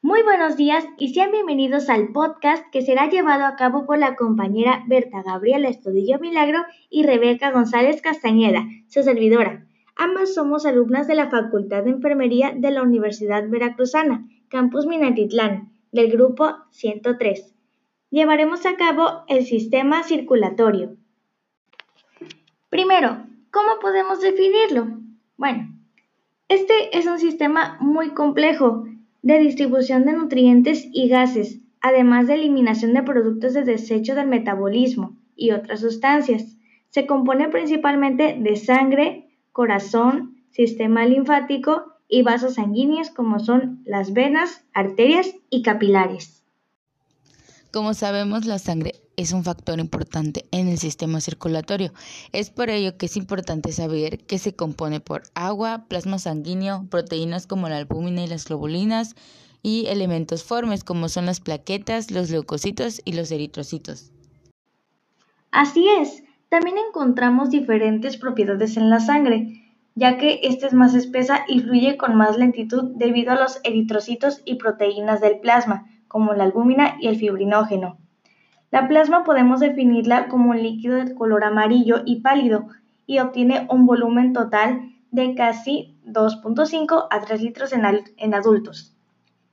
[0.00, 4.14] Muy buenos días y sean bienvenidos al podcast que será llevado a cabo por la
[4.14, 9.66] compañera Berta Gabriela Estudillo Milagro y Rebeca González Castañeda, su servidora.
[9.96, 16.12] Ambas somos alumnas de la Facultad de Enfermería de la Universidad Veracruzana, Campus Minatitlán, del
[16.12, 17.56] grupo 103.
[18.10, 20.96] Llevaremos a cabo el sistema circulatorio.
[22.70, 24.96] Primero, ¿cómo podemos definirlo?
[25.36, 25.76] Bueno,
[26.46, 28.84] este es un sistema muy complejo
[29.28, 35.18] de distribución de nutrientes y gases, además de eliminación de productos de desecho del metabolismo
[35.36, 36.56] y otras sustancias.
[36.88, 44.64] Se compone principalmente de sangre, corazón, sistema linfático y vasos sanguíneos como son las venas,
[44.72, 46.42] arterias y capilares.
[47.70, 51.92] Como sabemos, la sangre es un factor importante en el sistema circulatorio.
[52.32, 57.48] Es por ello que es importante saber que se compone por agua, plasma sanguíneo, proteínas
[57.48, 59.16] como la albúmina y las globulinas
[59.60, 64.12] y elementos formes como son las plaquetas, los leucocitos y los eritrocitos.
[65.50, 69.64] Así es, también encontramos diferentes propiedades en la sangre,
[69.96, 74.42] ya que esta es más espesa y fluye con más lentitud debido a los eritrocitos
[74.44, 77.98] y proteínas del plasma, como la albúmina y el fibrinógeno.
[78.70, 82.68] La plasma podemos definirla como un líquido de color amarillo y pálido
[83.06, 88.94] y obtiene un volumen total de casi 2.5 a 3 litros en, adultos.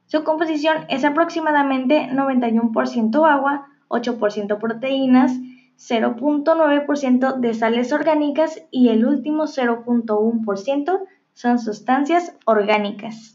[0.07, 5.31] Su composición es aproximadamente 91% agua, 8% proteínas,
[5.77, 10.99] 0.9% de sales orgánicas y el último 0.1%
[11.33, 13.34] son sustancias orgánicas.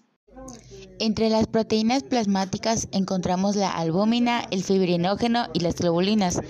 [1.01, 6.43] Entre las proteínas plasmáticas encontramos la albúmina, el fibrinógeno y las globulinas.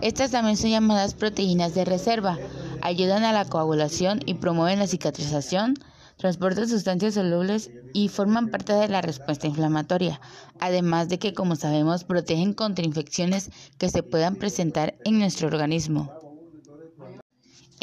[0.00, 2.38] Estas también son llamadas proteínas de reserva.
[2.80, 5.74] Ayudan a la coagulación y promueven la cicatrización,
[6.16, 10.18] transportan sustancias solubles y forman parte de la respuesta inflamatoria,
[10.60, 16.19] además de que, como sabemos, protegen contra infecciones que se puedan presentar en nuestro organismo.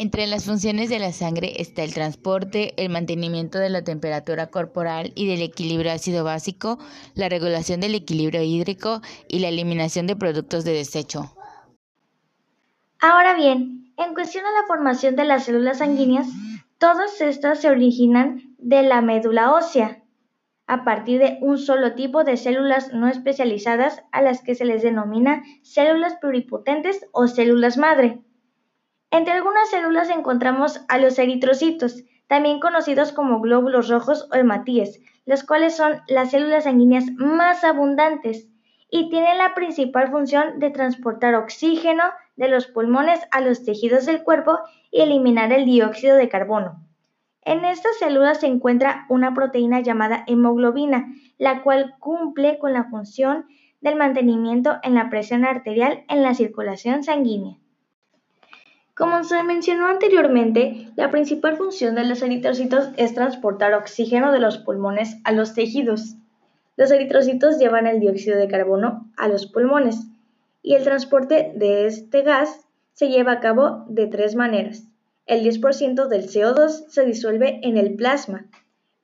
[0.00, 5.10] Entre las funciones de la sangre está el transporte, el mantenimiento de la temperatura corporal
[5.16, 6.78] y del equilibrio ácido básico,
[7.16, 11.34] la regulación del equilibrio hídrico y la eliminación de productos de desecho.
[13.00, 16.28] Ahora bien, en cuestión a la formación de las células sanguíneas,
[16.78, 20.04] todas estas se originan de la médula ósea,
[20.68, 24.82] a partir de un solo tipo de células no especializadas a las que se les
[24.82, 28.22] denomina células pluripotentes o células madre.
[29.10, 35.44] Entre algunas células encontramos a los eritrocitos, también conocidos como glóbulos rojos o hematíes, los
[35.44, 38.48] cuales son las células sanguíneas más abundantes
[38.90, 42.04] y tienen la principal función de transportar oxígeno
[42.36, 44.58] de los pulmones a los tejidos del cuerpo
[44.90, 46.82] y eliminar el dióxido de carbono.
[47.42, 51.06] En estas células se encuentra una proteína llamada hemoglobina,
[51.38, 53.46] la cual cumple con la función
[53.80, 57.56] del mantenimiento en la presión arterial en la circulación sanguínea.
[58.98, 64.58] Como se mencionó anteriormente, la principal función de los eritrocitos es transportar oxígeno de los
[64.58, 66.16] pulmones a los tejidos.
[66.76, 70.08] Los eritrocitos llevan el dióxido de carbono a los pulmones
[70.64, 74.82] y el transporte de este gas se lleva a cabo de tres maneras.
[75.26, 78.46] El 10% del CO2 se disuelve en el plasma,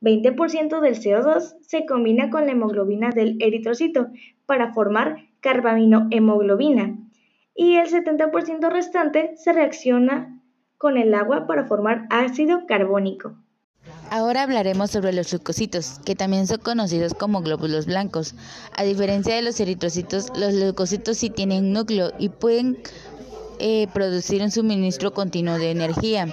[0.00, 4.08] 20% del CO2 se combina con la hemoglobina del eritrocito
[4.44, 6.98] para formar carbaminohemoglobina
[7.54, 10.40] y el 70% restante se reacciona
[10.76, 13.36] con el agua para formar ácido carbónico.
[14.10, 18.34] Ahora hablaremos sobre los leucocitos, que también son conocidos como glóbulos blancos.
[18.76, 22.78] A diferencia de los eritrocitos, los leucocitos sí tienen núcleo y pueden
[23.58, 26.28] eh, producir un suministro continuo de energía.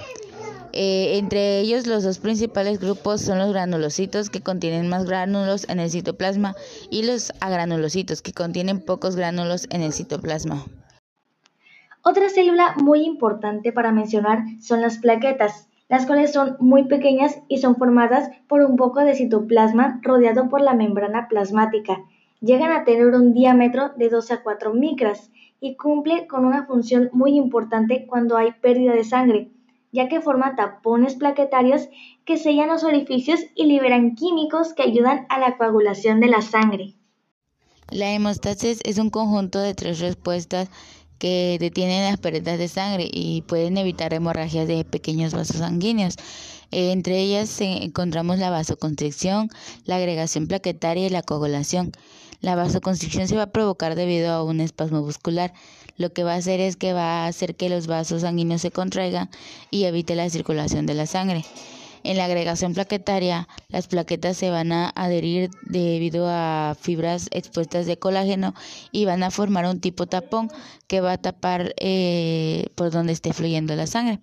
[0.72, 5.80] Eh, entre ellos, los dos principales grupos son los granulocitos, que contienen más gránulos en
[5.80, 6.56] el citoplasma,
[6.90, 10.64] y los agranulocitos, que contienen pocos gránulos en el citoplasma.
[12.04, 17.58] Otra célula muy importante para mencionar son las plaquetas, las cuales son muy pequeñas y
[17.58, 22.02] son formadas por un poco de citoplasma rodeado por la membrana plasmática.
[22.40, 25.30] Llegan a tener un diámetro de 2 a 4 micras
[25.60, 29.52] y cumple con una función muy importante cuando hay pérdida de sangre,
[29.92, 31.88] ya que forma tapones plaquetarios
[32.24, 36.94] que sellan los orificios y liberan químicos que ayudan a la coagulación de la sangre.
[37.90, 40.70] La hemostasis es un conjunto de tres respuestas
[41.22, 46.16] que detienen las pérdidas de sangre y pueden evitar hemorragias de pequeños vasos sanguíneos.
[46.72, 49.48] entre ellas encontramos la vasoconstricción,
[49.84, 51.92] la agregación plaquetaria y la coagulación.
[52.40, 55.52] La vasoconstricción se va a provocar debido a un espasmo muscular.
[55.96, 58.72] Lo que va a hacer es que va a hacer que los vasos sanguíneos se
[58.72, 59.30] contraigan
[59.70, 61.44] y evite la circulación de la sangre.
[62.04, 67.98] En la agregación plaquetaria, las plaquetas se van a adherir debido a fibras expuestas de
[67.98, 68.54] colágeno
[68.90, 70.50] y van a formar un tipo tapón
[70.88, 74.20] que va a tapar eh, por donde esté fluyendo la sangre.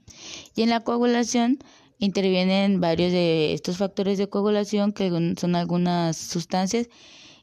[0.55, 1.59] Y en la coagulación
[1.99, 6.89] intervienen varios de estos factores de coagulación que son algunas sustancias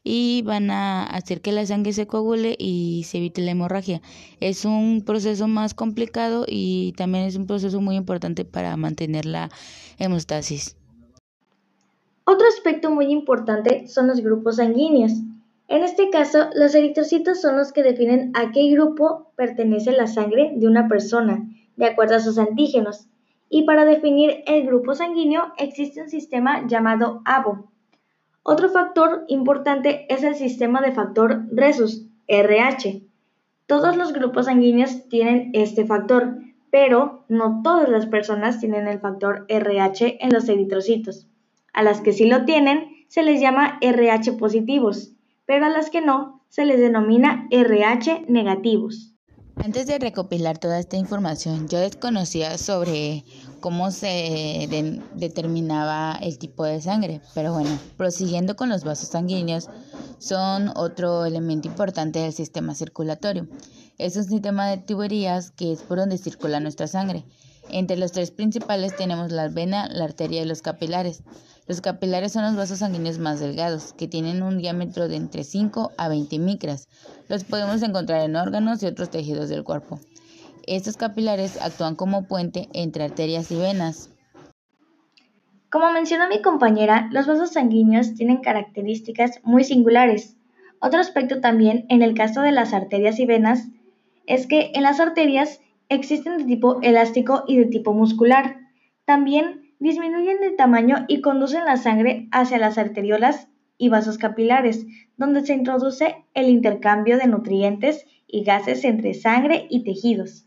[0.09, 4.01] y van a hacer que la sangre se coagule y se evite la hemorragia.
[4.39, 9.49] Es un proceso más complicado y también es un proceso muy importante para mantener la
[9.99, 10.77] hemostasis.
[12.23, 15.11] Otro aspecto muy importante son los grupos sanguíneos.
[15.67, 20.53] En este caso, los eritrocitos son los que definen a qué grupo pertenece la sangre
[20.55, 21.45] de una persona,
[21.75, 23.07] de acuerdo a sus antígenos.
[23.49, 27.69] Y para definir el grupo sanguíneo existe un sistema llamado ABO,
[28.49, 33.01] otro factor importante es el sistema de factor Resus, RH.
[33.65, 36.37] Todos los grupos sanguíneos tienen este factor,
[36.71, 41.27] pero no todas las personas tienen el factor RH en los eritrocitos.
[41.73, 45.11] A las que sí lo tienen se les llama RH positivos,
[45.45, 49.13] pero a las que no se les denomina RH negativos.
[49.63, 53.25] Antes de recopilar toda esta información, yo desconocía sobre
[53.59, 54.67] cómo se
[55.15, 59.69] determinaba el tipo de sangre, pero bueno, prosiguiendo con los vasos sanguíneos,
[60.19, 63.47] son otro elemento importante del sistema circulatorio.
[63.97, 67.25] Es un sistema de tuberías que es por donde circula nuestra sangre.
[67.69, 71.23] Entre los tres principales tenemos la vena, la arteria y los capilares.
[71.67, 75.91] Los capilares son los vasos sanguíneos más delgados, que tienen un diámetro de entre 5
[75.97, 76.87] a 20 micras.
[77.27, 79.99] Los podemos encontrar en órganos y otros tejidos del cuerpo.
[80.65, 84.09] Estos capilares actúan como puente entre arterias y venas.
[85.69, 90.37] Como mencionó mi compañera, los vasos sanguíneos tienen características muy singulares.
[90.79, 93.67] Otro aspecto también en el caso de las arterias y venas
[94.25, 95.59] es que en las arterias
[95.89, 98.57] existen de tipo elástico y de tipo muscular.
[99.03, 103.47] También disminuyen de tamaño y conducen la sangre hacia las arteriolas
[103.77, 104.85] y vasos capilares,
[105.17, 110.45] donde se introduce el intercambio de nutrientes y gases entre sangre y tejidos.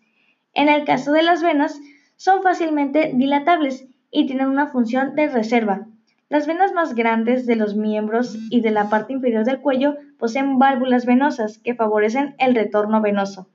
[0.53, 1.81] En el caso de las venas,
[2.17, 5.87] son fácilmente dilatables y tienen una función de reserva.
[6.29, 10.59] Las venas más grandes de los miembros y de la parte inferior del cuello poseen
[10.59, 13.49] válvulas venosas que favorecen el retorno venoso.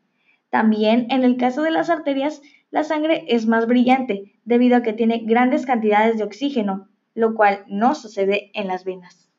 [0.49, 2.41] También en el caso de las arterias,
[2.75, 7.63] la sangre es más brillante debido a que tiene grandes cantidades de oxígeno, lo cual
[7.69, 9.29] no sucede en las venas.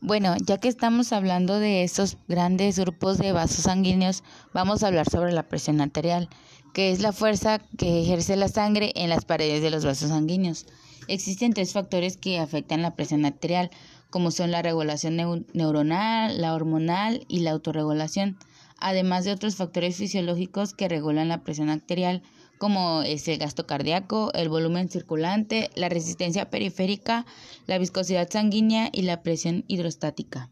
[0.00, 4.22] Bueno, ya que estamos hablando de estos grandes grupos de vasos sanguíneos,
[4.54, 6.28] vamos a hablar sobre la presión arterial,
[6.72, 10.66] que es la fuerza que ejerce la sangre en las paredes de los vasos sanguíneos.
[11.08, 13.72] Existen tres factores que afectan la presión arterial,
[14.10, 18.38] como son la regulación neuronal, la hormonal y la autorregulación,
[18.78, 22.22] además de otros factores fisiológicos que regulan la presión arterial,
[22.60, 27.24] como es el gasto cardíaco, el volumen circulante, la resistencia periférica,
[27.66, 30.50] la viscosidad sanguínea y la presión hidrostática.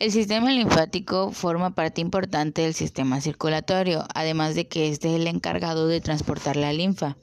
[0.00, 5.28] El sistema linfático forma parte importante del sistema circulatorio, además de que este es el
[5.28, 7.16] encargado de transportar la linfa.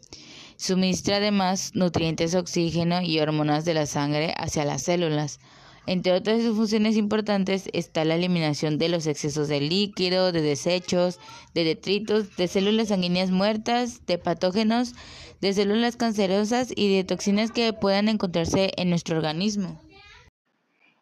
[0.55, 5.41] Suministra además nutrientes, oxígeno y hormonas de la sangre hacia las células.
[5.87, 11.19] Entre otras funciones importantes está la eliminación de los excesos de líquido, de desechos,
[11.53, 14.95] de detritos, de células sanguíneas muertas, de patógenos,
[15.41, 19.79] de células cancerosas y de toxinas que puedan encontrarse en nuestro organismo.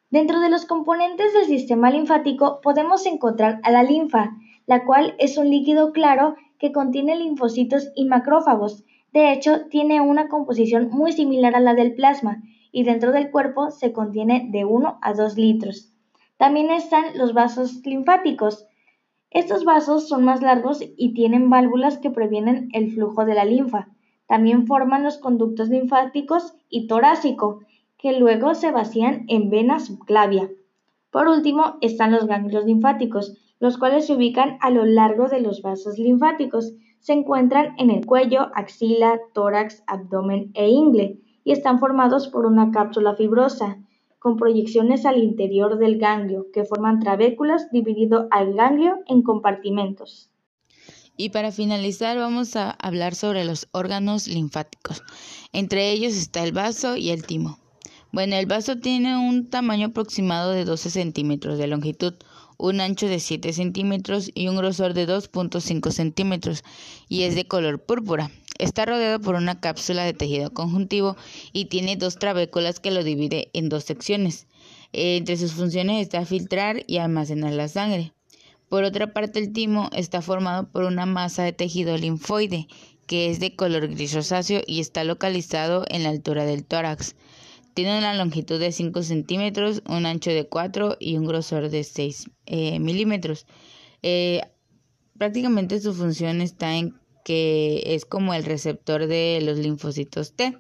[0.10, 4.32] Dentro de los componentes del sistema linfático podemos encontrar a la linfa,
[4.66, 8.84] la cual es un líquido claro que contiene linfocitos y macrófagos.
[9.14, 12.44] De hecho, tiene una composición muy similar a la del plasma
[12.74, 15.94] y dentro del cuerpo se contiene de 1 a 2 litros.
[16.38, 18.66] También están los vasos linfáticos.
[19.30, 23.90] Estos vasos son más largos y tienen válvulas que previenen el flujo de la linfa.
[24.28, 27.60] También forman los conductos linfáticos y torácico,
[27.98, 30.50] que luego se vacían en vena subclavia.
[31.12, 35.62] Por último están los ganglios linfáticos, los cuales se ubican a lo largo de los
[35.62, 36.74] vasos linfáticos.
[37.00, 42.72] Se encuentran en el cuello, axila, tórax, abdomen e ingle y están formados por una
[42.72, 43.78] cápsula fibrosa
[44.20, 50.30] con proyecciones al interior del ganglio que forman trabéculas dividido al ganglio en compartimentos.
[51.18, 55.04] Y para finalizar vamos a hablar sobre los órganos linfáticos.
[55.52, 57.60] Entre ellos está el vaso y el timo.
[58.14, 62.14] Bueno, el vaso tiene un tamaño aproximado de 12 centímetros de longitud,
[62.58, 66.64] un ancho de 7 centímetros y un grosor de 2.5 centímetros
[67.10, 68.32] y es de color púrpura.
[68.60, 71.18] Está rodeado por una cápsula de tejido conjuntivo
[71.52, 74.48] y tiene dos trabéculas que lo divide en dos secciones.
[74.92, 78.14] Entre sus funciones está filtrar y almacenar la sangre.
[78.70, 82.68] Por otra parte, el timo está formado por una masa de tejido linfoide
[83.08, 87.16] que es de color gris rosáceo y está localizado en la altura del tórax.
[87.74, 92.30] Tiene una longitud de 5 centímetros, un ancho de 4 y un grosor de 6
[92.46, 93.46] eh, milímetros.
[94.04, 94.42] Eh,
[95.18, 100.58] prácticamente su función está en que es como el receptor de los linfocitos T.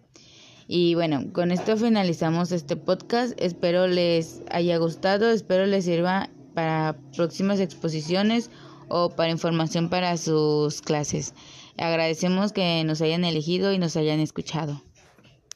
[0.67, 3.33] Y bueno, con esto finalizamos este podcast.
[3.39, 8.49] Espero les haya gustado, espero les sirva para próximas exposiciones
[8.87, 11.33] o para información para sus clases.
[11.77, 14.81] Agradecemos que nos hayan elegido y nos hayan escuchado.